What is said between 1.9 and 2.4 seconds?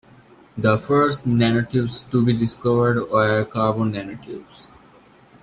to be